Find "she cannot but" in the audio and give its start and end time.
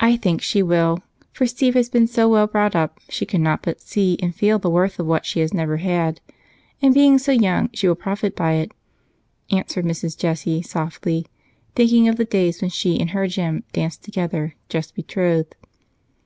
3.10-3.82